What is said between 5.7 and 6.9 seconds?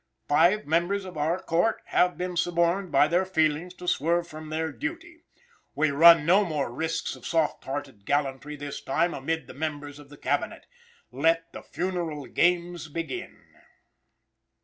We run no more